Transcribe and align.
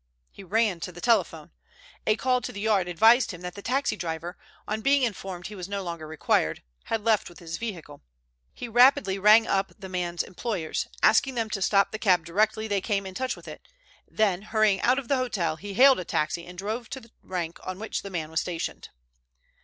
He 0.31 0.43
ran 0.43 0.79
to 0.79 0.91
the 0.91 0.99
telephone. 0.99 1.51
A 2.07 2.15
call 2.15 2.41
to 2.41 2.51
the 2.51 2.59
Yard 2.61 2.87
advised 2.87 3.29
him 3.29 3.41
that 3.41 3.53
the 3.53 3.61
taxi 3.61 3.95
driver, 3.95 4.35
on 4.67 4.81
being 4.81 5.03
informed 5.03 5.45
he 5.45 5.53
was 5.55 5.69
no 5.69 5.83
longer 5.83 6.07
required, 6.07 6.63
had 6.85 7.03
left 7.03 7.29
with 7.29 7.37
his 7.37 7.59
vehicle. 7.59 8.01
He 8.51 8.67
rapidly 8.67 9.19
rang 9.19 9.45
up 9.45 9.73
the 9.77 9.89
man's 9.89 10.23
employers, 10.23 10.87
asking 11.03 11.35
them 11.35 11.51
to 11.51 11.61
stop 11.61 11.91
the 11.91 11.99
cab 11.99 12.25
directly 12.25 12.67
they 12.67 12.81
came 12.81 13.05
in 13.05 13.13
touch 13.13 13.35
with 13.35 13.47
it, 13.47 13.61
then 14.07 14.41
hurrying 14.41 14.81
out 14.81 14.97
of 14.97 15.07
the 15.07 15.17
hotel, 15.17 15.55
he 15.57 15.75
hailed 15.75 15.99
a 15.99 16.03
taxi 16.03 16.47
and 16.47 16.57
drove 16.57 16.89
to 16.89 16.99
the 16.99 17.11
rank 17.21 17.59
on 17.63 17.77
which 17.77 18.01
the 18.01 18.09
man 18.09 18.31
was 18.31 18.41
stationed. 18.41 18.89